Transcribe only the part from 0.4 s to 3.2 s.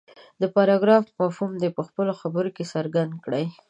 د پراګراف مفهوم دې په خپلو خبرو کې څرګند